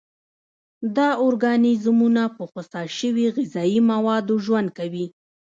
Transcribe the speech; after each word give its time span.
دا 0.95 1.09
ارګانیزمونه 1.27 2.23
په 2.35 2.43
خوسا 2.51 2.81
شوي 2.97 3.25
غذایي 3.35 3.79
موادو 3.91 4.35
ژوند 4.45 4.69
کوي. 4.77 5.05